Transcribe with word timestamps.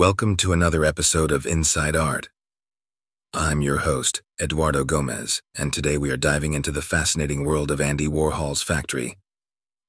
Welcome 0.00 0.38
to 0.38 0.54
another 0.54 0.82
episode 0.82 1.30
of 1.30 1.44
Inside 1.44 1.94
Art. 1.94 2.30
I'm 3.34 3.60
your 3.60 3.80
host, 3.80 4.22
Eduardo 4.40 4.82
Gomez, 4.82 5.42
and 5.58 5.74
today 5.74 5.98
we 5.98 6.10
are 6.10 6.16
diving 6.16 6.54
into 6.54 6.72
the 6.72 6.80
fascinating 6.80 7.44
world 7.44 7.70
of 7.70 7.82
Andy 7.82 8.08
Warhol's 8.08 8.62
factory. 8.62 9.18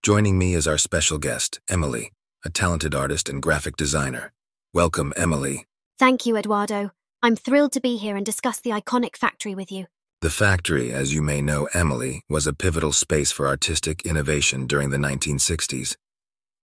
Joining 0.03 0.37
me 0.37 0.53
is 0.53 0.67
our 0.67 0.77
special 0.77 1.17
guest, 1.17 1.61
Emily, 1.69 2.11
a 2.43 2.49
talented 2.49 2.93
artist 2.93 3.29
and 3.29 3.41
graphic 3.41 3.77
designer. 3.77 4.33
Welcome, 4.73 5.13
Emily. 5.15 5.65
Thank 5.97 6.25
you, 6.25 6.35
Eduardo. 6.35 6.91
I'm 7.23 7.37
thrilled 7.37 7.71
to 7.71 7.79
be 7.79 7.95
here 7.95 8.17
and 8.17 8.25
discuss 8.25 8.59
the 8.59 8.71
iconic 8.71 9.15
factory 9.15 9.55
with 9.55 9.71
you. 9.71 9.85
The 10.19 10.29
factory, 10.29 10.91
as 10.91 11.13
you 11.13 11.21
may 11.21 11.41
know, 11.41 11.69
Emily, 11.73 12.21
was 12.29 12.45
a 12.47 12.53
pivotal 12.53 12.91
space 12.91 13.31
for 13.31 13.47
artistic 13.47 14.05
innovation 14.05 14.67
during 14.67 14.89
the 14.89 14.97
1960s. 14.97 15.95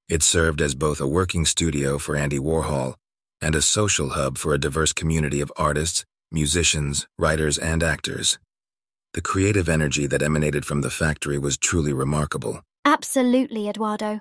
It 0.06 0.22
served 0.22 0.60
as 0.60 0.74
both 0.74 1.00
a 1.00 1.08
working 1.08 1.46
studio 1.46 1.96
for 1.96 2.14
Andy 2.14 2.38
Warhol 2.38 2.96
and 3.40 3.54
a 3.54 3.62
social 3.62 4.10
hub 4.10 4.38
for 4.38 4.52
a 4.52 4.58
diverse 4.58 4.92
community 4.92 5.40
of 5.40 5.52
artists, 5.56 6.04
musicians, 6.30 7.06
writers, 7.18 7.58
and 7.58 7.82
actors. 7.82 8.38
The 9.14 9.22
creative 9.22 9.68
energy 9.68 10.06
that 10.06 10.22
emanated 10.22 10.66
from 10.66 10.82
the 10.82 10.90
factory 10.90 11.38
was 11.38 11.56
truly 11.56 11.92
remarkable. 11.92 12.62
Absolutely, 12.84 13.68
Eduardo. 13.68 14.20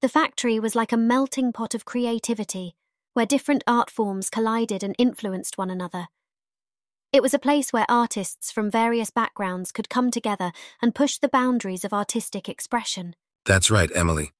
The 0.00 0.08
factory 0.08 0.60
was 0.60 0.76
like 0.76 0.92
a 0.92 0.96
melting 0.96 1.52
pot 1.52 1.74
of 1.74 1.84
creativity, 1.84 2.74
where 3.14 3.26
different 3.26 3.64
art 3.66 3.90
forms 3.90 4.30
collided 4.30 4.82
and 4.82 4.94
influenced 4.96 5.58
one 5.58 5.70
another. 5.70 6.08
It 7.12 7.22
was 7.22 7.34
a 7.34 7.38
place 7.38 7.72
where 7.72 7.86
artists 7.88 8.52
from 8.52 8.70
various 8.70 9.10
backgrounds 9.10 9.72
could 9.72 9.88
come 9.88 10.10
together 10.10 10.52
and 10.80 10.94
push 10.94 11.18
the 11.18 11.28
boundaries 11.28 11.84
of 11.84 11.92
artistic 11.92 12.48
expression. 12.48 13.16
That's 13.44 13.70
right, 13.70 13.90
Emily. 13.94 14.32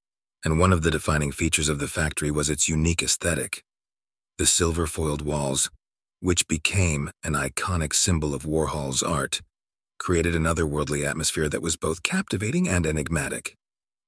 And 0.44 0.58
one 0.58 0.72
of 0.72 0.82
the 0.82 0.90
defining 0.90 1.32
features 1.32 1.68
of 1.68 1.78
the 1.78 1.88
factory 1.88 2.30
was 2.30 2.48
its 2.48 2.68
unique 2.68 3.02
aesthetic. 3.02 3.62
The 4.38 4.46
silver 4.46 4.86
foiled 4.86 5.22
walls, 5.22 5.68
which 6.20 6.46
became 6.46 7.10
an 7.24 7.34
iconic 7.34 7.92
symbol 7.92 8.34
of 8.34 8.44
Warhol's 8.44 9.02
art, 9.02 9.40
created 9.98 10.34
an 10.34 10.44
otherworldly 10.44 11.04
atmosphere 11.04 11.48
that 11.48 11.62
was 11.62 11.76
both 11.76 12.02
captivating 12.02 12.68
and 12.68 12.86
enigmatic. 12.86 13.54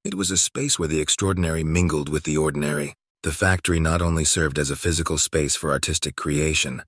It 0.03 0.15
was 0.15 0.31
a 0.31 0.37
space 0.37 0.79
where 0.79 0.87
the 0.87 1.01
extraordinary 1.01 1.63
mingled 1.63 2.09
with 2.09 2.23
the 2.23 2.37
ordinary. 2.37 2.93
The 3.23 3.31
factory 3.31 3.79
not 3.79 4.01
only 4.01 4.25
served 4.25 4.57
as 4.57 4.71
a 4.71 4.75
physical 4.75 5.17
space 5.17 5.55
for 5.55 5.71
artistic 5.71 6.15
creation, 6.15 6.81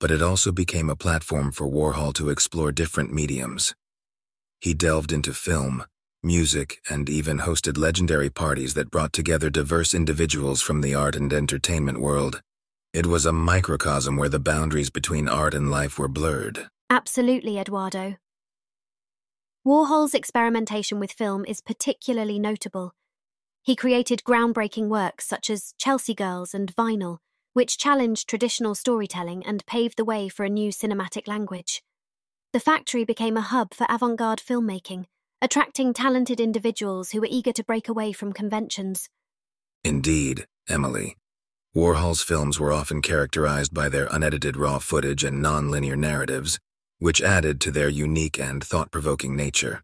but 0.00 0.10
it 0.10 0.20
also 0.20 0.52
became 0.52 0.90
a 0.90 0.96
platform 0.96 1.52
for 1.52 1.66
Warhol 1.66 2.12
to 2.14 2.28
explore 2.28 2.72
different 2.72 3.12
mediums. 3.12 3.74
He 4.60 4.74
delved 4.74 5.12
into 5.12 5.32
film, 5.32 5.84
music, 6.26 6.82
and 6.90 7.08
even 7.08 7.38
hosted 7.38 7.78
legendary 7.78 8.28
parties 8.28 8.74
that 8.74 8.90
brought 8.90 9.12
together 9.12 9.48
diverse 9.48 9.94
individuals 9.94 10.60
from 10.60 10.80
the 10.80 10.94
art 10.94 11.14
and 11.14 11.32
entertainment 11.32 12.00
world. 12.00 12.42
It 12.92 13.06
was 13.06 13.24
a 13.24 13.32
microcosm 13.32 14.16
where 14.16 14.28
the 14.28 14.40
boundaries 14.40 14.90
between 14.90 15.28
art 15.28 15.54
and 15.54 15.70
life 15.70 15.98
were 15.98 16.08
blurred. 16.08 16.66
Absolutely, 16.90 17.58
Eduardo. 17.58 18.16
Warhol's 19.66 20.14
experimentation 20.14 21.00
with 21.00 21.12
film 21.12 21.44
is 21.46 21.60
particularly 21.60 22.38
notable. 22.38 22.92
He 23.62 23.74
created 23.74 24.22
groundbreaking 24.24 24.88
works 24.88 25.26
such 25.26 25.50
as 25.50 25.74
Chelsea 25.78 26.14
Girls 26.14 26.54
and 26.54 26.74
Vinyl, 26.74 27.18
which 27.52 27.78
challenged 27.78 28.28
traditional 28.28 28.74
storytelling 28.74 29.44
and 29.44 29.66
paved 29.66 29.96
the 29.96 30.04
way 30.04 30.28
for 30.28 30.44
a 30.44 30.50
new 30.50 30.70
cinematic 30.70 31.26
language. 31.26 31.82
The 32.52 32.60
factory 32.60 33.04
became 33.04 33.36
a 33.36 33.40
hub 33.40 33.74
for 33.74 33.86
avant 33.90 34.18
garde 34.18 34.40
filmmaking, 34.40 35.06
attracting 35.42 35.92
talented 35.92 36.40
individuals 36.40 37.10
who 37.10 37.20
were 37.20 37.28
eager 37.30 37.52
to 37.52 37.64
break 37.64 37.88
away 37.88 38.12
from 38.12 38.32
conventions. 38.32 39.08
Indeed, 39.84 40.46
Emily. 40.68 41.16
Warhol's 41.76 42.22
films 42.22 42.58
were 42.58 42.72
often 42.72 43.02
characterized 43.02 43.74
by 43.74 43.88
their 43.88 44.08
unedited 44.10 44.56
raw 44.56 44.78
footage 44.78 45.22
and 45.22 45.42
non-linear 45.42 45.94
narratives, 45.96 46.58
which 46.98 47.20
added 47.20 47.60
to 47.60 47.70
their 47.70 47.88
unique 47.90 48.40
and 48.40 48.64
thought-provoking 48.64 49.36
nature. 49.36 49.82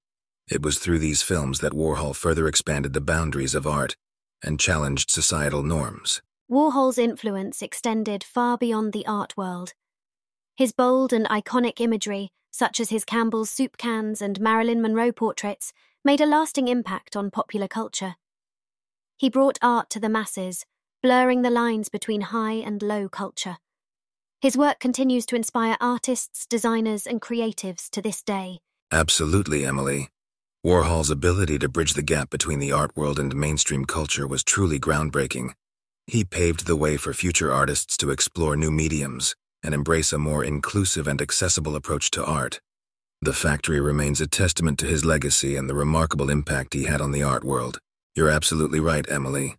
It 0.51 0.63
was 0.63 0.79
through 0.79 1.01
these 1.01 1.23
films 1.23 1.61
that 1.61 1.75
Warhol 1.75 2.17
further 2.17 2.49
expanded 2.49 2.95
the 2.95 3.01
boundaries 3.01 3.55
of 3.55 3.67
art 3.67 3.95
and 4.43 4.59
challenged 4.59 5.11
societal 5.11 5.63
norms. 5.63 6.23
Warhol's 6.51 6.99
influence 6.99 7.63
extended 7.63 8.25
far 8.25 8.59
beyond 8.59 8.93
the 8.93 9.07
art 9.07 9.37
world. 9.37 9.75
His 10.57 10.73
bold 10.73 11.13
and 11.13 11.27
iconic 11.29 11.81
imagery 11.81 12.31
such 12.53 12.79
as 12.79 12.91
his 12.91 13.05
Campbell's 13.05 13.51
soup 13.51 13.77
cans 13.77 14.23
and 14.23 14.41
Marilyn 14.41 14.81
Monroe 14.81 15.11
portraits, 15.11 15.73
made 16.05 16.21
a 16.21 16.27
lasting 16.27 16.69
impact 16.69 17.17
on 17.17 17.31
popular 17.31 17.67
culture. 17.67 18.15
He 19.17 19.29
brought 19.29 19.59
art 19.61 19.91
to 19.91 20.01
the 20.01 20.09
masses, 20.09 20.65
blurring 21.03 21.43
the 21.43 21.51
lines 21.51 21.89
between 21.89 22.21
high 22.21 22.55
and 22.55 22.81
low 22.83 23.09
culture. 23.09 23.59
His 24.41 24.57
work 24.57 24.79
continues 24.79 25.25
to 25.27 25.37
inspire 25.37 25.77
artists, 25.81 26.47
designers, 26.47 27.07
and 27.07 27.21
creatives 27.21 27.89
to 27.91 28.03
this 28.03 28.23
day. 28.23 28.61
Absolutely, 28.91 29.65
Emily. 29.65 30.11
Warhol's 30.65 31.11
ability 31.11 31.59
to 31.61 31.69
bridge 31.69 31.95
the 31.95 32.03
gap 32.03 32.31
between 32.31 32.59
the 32.59 32.73
art 32.73 32.97
world 32.97 33.19
and 33.19 33.35
mainstream 33.35 33.85
culture 33.85 34.27
was 34.27 34.45
truly 34.45 34.79
groundbreaking. 34.79 35.55
He 36.07 36.25
paved 36.25 36.67
the 36.67 36.77
way 36.77 36.97
for 36.97 37.15
future 37.15 37.53
artists 37.53 37.97
to 37.99 38.11
explore 38.11 38.57
new 38.57 38.71
mediums, 38.71 39.35
and 39.63 39.75
embrace 39.75 40.13
a 40.13 40.19
more 40.19 40.45
inclusive 40.45 41.07
and 41.07 41.21
accessible 41.21 41.77
approach 41.77 42.11
to 42.13 42.25
art. 42.25 42.61
The 43.21 43.33
factory 43.33 43.81
remains 43.81 44.21
a 44.21 44.27
testament 44.27 44.79
to 44.81 44.87
his 44.87 45.05
legacy 45.05 45.57
and 45.57 45.71
the 45.71 45.75
remarkable 45.75 46.31
impact 46.31 46.75
he 46.75 46.85
had 46.85 47.01
on 47.01 47.13
the 47.13 47.23
art 47.23 47.45
world. 47.45 47.79
You're 48.15 48.29
absolutely 48.29 48.81
right, 48.81 49.09
Emily. 49.09 49.57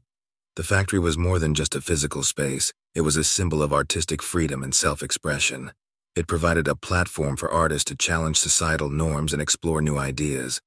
The 0.55 0.63
factory 0.63 0.99
was 0.99 1.17
more 1.17 1.39
than 1.39 1.55
just 1.55 1.73
a 1.73 1.81
physical 1.81 2.23
space, 2.23 2.73
it 2.93 3.01
was 3.01 3.17
a 3.17 3.23
symbol 3.23 3.63
of 3.63 3.73
artistic 3.73 4.21
freedom 4.21 4.61
and 4.61 4.75
self 4.75 5.01
expression. 5.01 5.71
It 6.15 6.27
provided 6.27 6.67
a 6.67 6.75
platform 6.75 7.37
for 7.37 7.51
artists 7.51 7.85
to 7.85 7.95
challenge 7.95 8.37
societal 8.37 8.89
norms 8.89 9.33
and 9.33 9.41
explore 9.41 9.81
new 9.81 9.97
ideas. 9.97 10.61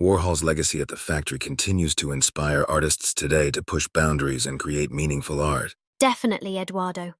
Warhol's 0.00 0.42
legacy 0.42 0.80
at 0.80 0.88
the 0.88 0.96
factory 0.96 1.38
continues 1.38 1.94
to 1.96 2.12
inspire 2.12 2.64
artists 2.66 3.12
today 3.12 3.50
to 3.50 3.62
push 3.62 3.86
boundaries 3.92 4.46
and 4.46 4.58
create 4.58 4.90
meaningful 4.90 5.42
art. 5.42 5.74
Definitely, 5.98 6.58
Eduardo. 6.58 7.12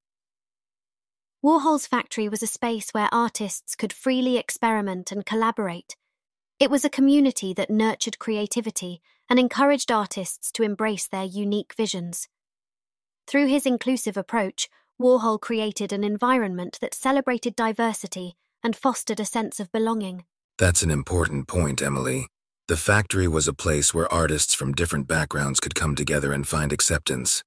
Warhol's 1.43 1.87
factory 1.87 2.29
was 2.29 2.43
a 2.43 2.47
space 2.47 2.91
where 2.91 3.09
artists 3.11 3.75
could 3.75 3.95
freely 3.95 4.37
experiment 4.37 5.11
and 5.11 5.25
collaborate. 5.25 5.97
It 6.59 6.71
was 6.71 6.85
a 6.85 6.91
community 6.91 7.55
that 7.55 7.71
nurtured 7.71 8.19
creativity 8.19 9.01
and 9.31 9.39
encouraged 9.39 9.91
artists 9.91 10.53
to 10.53 10.63
embrace 10.63 11.07
their 11.07 11.25
unique 11.25 11.73
visions. 11.75 12.29
Through 13.27 13.47
his 13.47 13.65
inclusive 13.65 14.19
approach, 14.19 14.69
Warhol 15.01 15.41
created 15.41 15.95
an 15.95 16.05
environment 16.05 16.77
that 16.83 16.93
celebrated 16.93 17.57
diversity 17.57 18.37
and 18.63 18.77
fostered 18.77 19.19
a 19.19 19.25
sense 19.25 19.59
of 19.59 19.73
belonging. 19.73 20.25
That's 20.59 20.83
an 20.83 20.91
important 20.91 21.49
point, 21.49 21.81
Emily. 21.81 22.27
The 22.69 22.77
factory 22.77 23.27
was 23.27 23.49
a 23.49 23.55
place 23.55 23.95
where 23.95 24.13
artists 24.13 24.53
from 24.53 24.75
different 24.75 25.09
backgrounds 25.09 25.59
could 25.59 25.75
come 25.75 25.97
together 25.97 26.35
and 26.35 26.47
find 26.47 26.71
acceptance. 26.71 27.43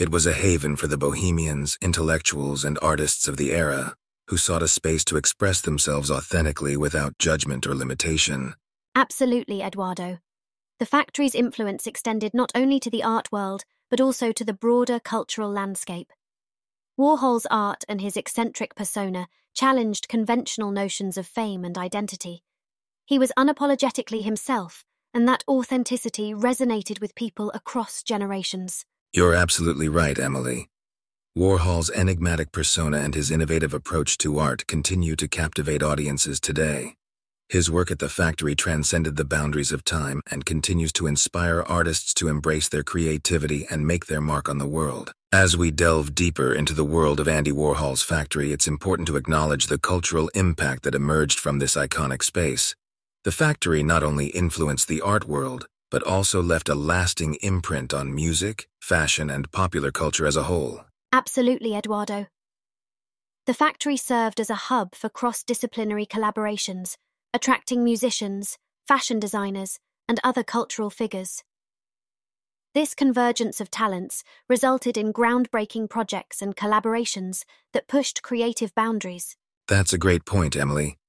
It 0.00 0.10
was 0.10 0.24
a 0.24 0.32
haven 0.32 0.76
for 0.76 0.86
the 0.86 0.96
bohemians, 0.96 1.76
intellectuals, 1.82 2.64
and 2.64 2.78
artists 2.80 3.28
of 3.28 3.36
the 3.36 3.52
era 3.52 3.94
who 4.28 4.38
sought 4.38 4.62
a 4.62 4.66
space 4.66 5.04
to 5.04 5.18
express 5.18 5.60
themselves 5.60 6.10
authentically 6.10 6.74
without 6.74 7.18
judgment 7.18 7.66
or 7.66 7.74
limitation. 7.74 8.54
Absolutely, 8.94 9.60
Eduardo. 9.60 10.20
The 10.78 10.86
factory's 10.86 11.34
influence 11.34 11.86
extended 11.86 12.32
not 12.32 12.50
only 12.54 12.80
to 12.80 12.88
the 12.88 13.02
art 13.02 13.30
world, 13.30 13.64
but 13.90 14.00
also 14.00 14.32
to 14.32 14.42
the 14.42 14.54
broader 14.54 15.00
cultural 15.00 15.50
landscape. 15.50 16.14
Warhol's 16.98 17.46
art 17.50 17.84
and 17.86 18.00
his 18.00 18.16
eccentric 18.16 18.74
persona 18.74 19.28
challenged 19.52 20.08
conventional 20.08 20.70
notions 20.70 21.18
of 21.18 21.26
fame 21.26 21.62
and 21.62 21.76
identity. 21.76 22.42
He 23.04 23.18
was 23.18 23.32
unapologetically 23.36 24.22
himself, 24.22 24.82
and 25.12 25.28
that 25.28 25.44
authenticity 25.46 26.32
resonated 26.32 27.02
with 27.02 27.14
people 27.14 27.50
across 27.52 28.02
generations. 28.02 28.86
You're 29.12 29.34
absolutely 29.34 29.88
right, 29.88 30.16
Emily. 30.16 30.68
Warhol's 31.36 31.90
enigmatic 31.90 32.52
persona 32.52 32.98
and 32.98 33.12
his 33.12 33.32
innovative 33.32 33.74
approach 33.74 34.16
to 34.18 34.38
art 34.38 34.68
continue 34.68 35.16
to 35.16 35.26
captivate 35.26 35.82
audiences 35.82 36.38
today. 36.38 36.94
His 37.48 37.68
work 37.68 37.90
at 37.90 37.98
the 37.98 38.08
factory 38.08 38.54
transcended 38.54 39.16
the 39.16 39.24
boundaries 39.24 39.72
of 39.72 39.82
time 39.82 40.20
and 40.30 40.44
continues 40.46 40.92
to 40.92 41.08
inspire 41.08 41.60
artists 41.60 42.14
to 42.14 42.28
embrace 42.28 42.68
their 42.68 42.84
creativity 42.84 43.66
and 43.68 43.84
make 43.84 44.06
their 44.06 44.20
mark 44.20 44.48
on 44.48 44.58
the 44.58 44.68
world. 44.68 45.10
As 45.32 45.56
we 45.56 45.72
delve 45.72 46.14
deeper 46.14 46.54
into 46.54 46.72
the 46.72 46.84
world 46.84 47.18
of 47.18 47.26
Andy 47.26 47.50
Warhol's 47.50 48.02
factory, 48.02 48.52
it's 48.52 48.68
important 48.68 49.08
to 49.08 49.16
acknowledge 49.16 49.66
the 49.66 49.78
cultural 49.78 50.30
impact 50.36 50.84
that 50.84 50.94
emerged 50.94 51.40
from 51.40 51.58
this 51.58 51.74
iconic 51.74 52.22
space. 52.22 52.76
The 53.24 53.32
factory 53.32 53.82
not 53.82 54.04
only 54.04 54.26
influenced 54.26 54.86
the 54.86 55.00
art 55.00 55.26
world, 55.26 55.66
but 55.90 56.02
also 56.02 56.42
left 56.42 56.68
a 56.68 56.74
lasting 56.74 57.34
imprint 57.42 57.92
on 57.92 58.14
music, 58.14 58.68
fashion, 58.80 59.28
and 59.28 59.50
popular 59.50 59.90
culture 59.90 60.26
as 60.26 60.36
a 60.36 60.44
whole. 60.44 60.82
Absolutely, 61.12 61.74
Eduardo. 61.74 62.26
The 63.46 63.54
factory 63.54 63.96
served 63.96 64.38
as 64.38 64.50
a 64.50 64.70
hub 64.70 64.94
for 64.94 65.08
cross 65.08 65.42
disciplinary 65.42 66.06
collaborations, 66.06 66.96
attracting 67.34 67.82
musicians, 67.82 68.58
fashion 68.86 69.18
designers, 69.18 69.78
and 70.08 70.20
other 70.22 70.44
cultural 70.44 70.90
figures. 70.90 71.42
This 72.72 72.94
convergence 72.94 73.60
of 73.60 73.68
talents 73.68 74.22
resulted 74.48 74.96
in 74.96 75.12
groundbreaking 75.12 75.90
projects 75.90 76.40
and 76.40 76.54
collaborations 76.54 77.44
that 77.72 77.88
pushed 77.88 78.22
creative 78.22 78.72
boundaries. 78.76 79.36
That's 79.66 79.92
a 79.92 79.98
great 79.98 80.24
point, 80.24 80.54
Emily. 80.54 80.99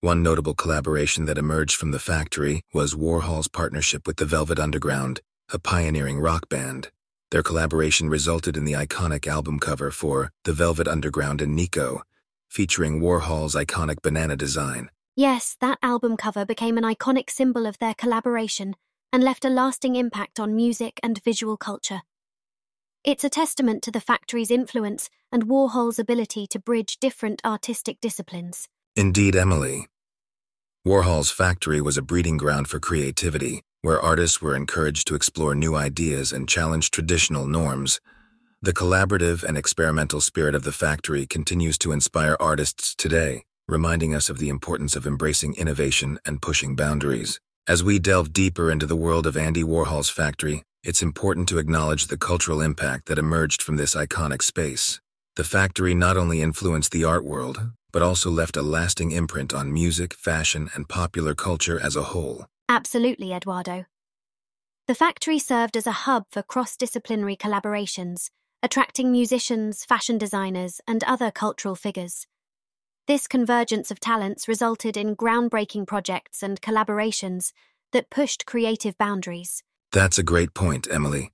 One 0.00 0.22
notable 0.22 0.54
collaboration 0.54 1.24
that 1.24 1.38
emerged 1.38 1.74
from 1.74 1.90
the 1.90 1.98
factory 1.98 2.62
was 2.72 2.94
Warhol's 2.94 3.48
partnership 3.48 4.06
with 4.06 4.18
the 4.18 4.24
Velvet 4.24 4.56
Underground, 4.56 5.18
a 5.52 5.58
pioneering 5.58 6.20
rock 6.20 6.48
band. 6.48 6.92
Their 7.32 7.42
collaboration 7.42 8.08
resulted 8.08 8.56
in 8.56 8.64
the 8.64 8.74
iconic 8.74 9.26
album 9.26 9.58
cover 9.58 9.90
for 9.90 10.30
The 10.44 10.52
Velvet 10.52 10.86
Underground 10.86 11.42
and 11.42 11.56
Nico, 11.56 12.02
featuring 12.48 13.00
Warhol's 13.00 13.56
iconic 13.56 14.00
banana 14.00 14.36
design. 14.36 14.88
Yes, 15.16 15.56
that 15.60 15.78
album 15.82 16.16
cover 16.16 16.44
became 16.44 16.78
an 16.78 16.84
iconic 16.84 17.28
symbol 17.28 17.66
of 17.66 17.80
their 17.80 17.94
collaboration 17.94 18.76
and 19.12 19.24
left 19.24 19.44
a 19.44 19.50
lasting 19.50 19.96
impact 19.96 20.38
on 20.38 20.54
music 20.54 21.00
and 21.02 21.20
visual 21.24 21.56
culture. 21.56 22.02
It's 23.02 23.24
a 23.24 23.30
testament 23.30 23.82
to 23.82 23.90
the 23.90 24.00
factory's 24.00 24.52
influence 24.52 25.10
and 25.32 25.48
Warhol's 25.48 25.98
ability 25.98 26.46
to 26.50 26.60
bridge 26.60 26.98
different 27.00 27.42
artistic 27.44 28.00
disciplines. 28.00 28.68
Indeed, 28.98 29.36
Emily. 29.36 29.86
Warhol's 30.84 31.30
factory 31.30 31.80
was 31.80 31.96
a 31.96 32.02
breeding 32.02 32.36
ground 32.36 32.66
for 32.66 32.80
creativity, 32.80 33.62
where 33.80 34.00
artists 34.00 34.42
were 34.42 34.56
encouraged 34.56 35.06
to 35.06 35.14
explore 35.14 35.54
new 35.54 35.76
ideas 35.76 36.32
and 36.32 36.48
challenge 36.48 36.90
traditional 36.90 37.46
norms. 37.46 38.00
The 38.60 38.72
collaborative 38.72 39.44
and 39.44 39.56
experimental 39.56 40.20
spirit 40.20 40.56
of 40.56 40.64
the 40.64 40.72
factory 40.72 41.28
continues 41.28 41.78
to 41.78 41.92
inspire 41.92 42.36
artists 42.40 42.96
today, 42.96 43.44
reminding 43.68 44.16
us 44.16 44.28
of 44.28 44.38
the 44.38 44.48
importance 44.48 44.96
of 44.96 45.06
embracing 45.06 45.54
innovation 45.54 46.18
and 46.26 46.42
pushing 46.42 46.74
boundaries. 46.74 47.38
As 47.68 47.84
we 47.84 48.00
delve 48.00 48.32
deeper 48.32 48.68
into 48.68 48.86
the 48.86 48.96
world 48.96 49.28
of 49.28 49.36
Andy 49.36 49.62
Warhol's 49.62 50.10
factory, 50.10 50.64
it's 50.82 51.02
important 51.02 51.48
to 51.50 51.58
acknowledge 51.58 52.08
the 52.08 52.18
cultural 52.18 52.60
impact 52.60 53.06
that 53.06 53.18
emerged 53.20 53.62
from 53.62 53.76
this 53.76 53.94
iconic 53.94 54.42
space. 54.42 55.00
The 55.36 55.44
factory 55.44 55.94
not 55.94 56.16
only 56.16 56.42
influenced 56.42 56.90
the 56.90 57.04
art 57.04 57.24
world, 57.24 57.70
but 57.92 58.02
also 58.02 58.30
left 58.30 58.56
a 58.56 58.62
lasting 58.62 59.10
imprint 59.10 59.54
on 59.54 59.72
music, 59.72 60.14
fashion, 60.14 60.70
and 60.74 60.88
popular 60.88 61.34
culture 61.34 61.80
as 61.80 61.96
a 61.96 62.04
whole. 62.04 62.46
Absolutely, 62.68 63.32
Eduardo. 63.32 63.86
The 64.86 64.94
factory 64.94 65.38
served 65.38 65.76
as 65.76 65.86
a 65.86 65.92
hub 65.92 66.24
for 66.30 66.42
cross 66.42 66.76
disciplinary 66.76 67.36
collaborations, 67.36 68.30
attracting 68.62 69.12
musicians, 69.12 69.84
fashion 69.84 70.18
designers, 70.18 70.80
and 70.86 71.04
other 71.04 71.30
cultural 71.30 71.74
figures. 71.74 72.26
This 73.06 73.26
convergence 73.26 73.90
of 73.90 74.00
talents 74.00 74.48
resulted 74.48 74.96
in 74.96 75.16
groundbreaking 75.16 75.86
projects 75.86 76.42
and 76.42 76.60
collaborations 76.60 77.52
that 77.92 78.10
pushed 78.10 78.44
creative 78.44 78.98
boundaries. 78.98 79.62
That's 79.92 80.18
a 80.18 80.22
great 80.22 80.52
point, 80.52 80.86
Emily. 80.90 81.32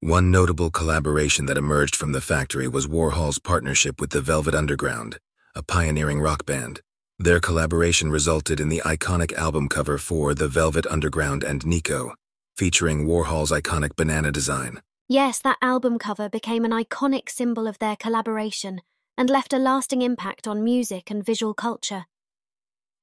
One 0.00 0.30
notable 0.30 0.70
collaboration 0.70 1.46
that 1.46 1.58
emerged 1.58 1.96
from 1.96 2.12
the 2.12 2.20
factory 2.20 2.68
was 2.68 2.86
Warhol's 2.86 3.38
partnership 3.38 4.00
with 4.00 4.10
the 4.10 4.20
Velvet 4.20 4.54
Underground, 4.54 5.18
a 5.54 5.62
pioneering 5.62 6.20
rock 6.20 6.44
band. 6.44 6.80
Their 7.18 7.38
collaboration 7.38 8.10
resulted 8.10 8.58
in 8.58 8.68
the 8.68 8.82
iconic 8.84 9.32
album 9.34 9.68
cover 9.68 9.98
for 9.98 10.34
The 10.34 10.48
Velvet 10.48 10.86
Underground 10.86 11.44
and 11.44 11.64
Nico, 11.64 12.14
featuring 12.56 13.06
Warhol's 13.06 13.52
iconic 13.52 13.94
banana 13.94 14.32
design. 14.32 14.80
Yes, 15.08 15.38
that 15.40 15.58
album 15.62 15.98
cover 15.98 16.28
became 16.28 16.64
an 16.64 16.72
iconic 16.72 17.28
symbol 17.28 17.68
of 17.68 17.78
their 17.78 17.94
collaboration 17.94 18.80
and 19.16 19.30
left 19.30 19.52
a 19.52 19.58
lasting 19.58 20.02
impact 20.02 20.48
on 20.48 20.64
music 20.64 21.10
and 21.10 21.24
visual 21.24 21.54
culture. 21.54 22.06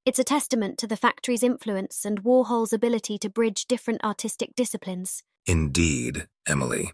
It's 0.03 0.19
a 0.19 0.23
testament 0.23 0.77
to 0.79 0.87
the 0.87 0.97
factory's 0.97 1.43
influence 1.43 2.03
and 2.03 2.23
Warhol's 2.23 2.73
ability 2.73 3.17
to 3.19 3.29
bridge 3.29 3.65
different 3.65 4.03
artistic 4.03 4.55
disciplines. 4.55 5.23
Indeed, 5.45 6.27
Emily. 6.47 6.91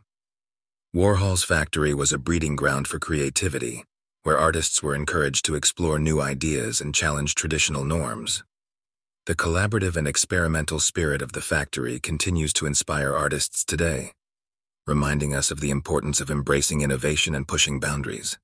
Warhol's 0.96 1.44
factory 1.44 1.94
was 1.94 2.12
a 2.12 2.18
breeding 2.18 2.56
ground 2.56 2.88
for 2.88 3.00
creativity, 3.00 3.86
where 4.28 4.38
artists 4.38 4.84
were 4.84 4.94
encouraged 4.94 5.46
to 5.46 5.56
explore 5.56 5.98
new 5.98 6.20
ideas 6.20 6.82
and 6.82 6.94
challenge 6.94 7.34
traditional 7.34 7.86
norms. 7.86 8.44
The 9.26 9.36
collaborative 9.36 9.96
and 9.96 10.06
experimental 10.06 10.82
spirit 10.82 11.22
of 11.22 11.32
the 11.32 11.40
factory 11.40 11.98
continues 12.02 12.52
to 12.60 12.66
inspire 12.66 13.16
artists 13.16 13.64
today, 13.64 14.12
reminding 14.86 15.34
us 15.34 15.50
of 15.50 15.62
the 15.62 15.70
importance 15.70 16.20
of 16.20 16.30
embracing 16.30 16.82
innovation 16.82 17.34
and 17.36 17.48
pushing 17.48 17.80
boundaries. 17.80 18.38